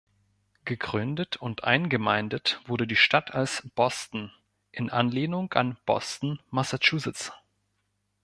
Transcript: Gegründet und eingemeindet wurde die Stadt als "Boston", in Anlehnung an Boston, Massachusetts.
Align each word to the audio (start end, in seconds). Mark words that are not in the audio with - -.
Gegründet 0.65 1.37
und 1.37 1.63
eingemeindet 1.63 2.59
wurde 2.65 2.87
die 2.87 2.95
Stadt 2.95 3.35
als 3.35 3.61
"Boston", 3.75 4.31
in 4.71 4.89
Anlehnung 4.89 5.53
an 5.53 5.77
Boston, 5.85 6.39
Massachusetts. 6.49 7.31